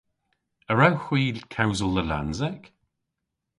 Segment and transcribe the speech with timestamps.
[0.71, 1.23] A wrewgh hwi
[1.53, 2.63] kewsel Lallansek?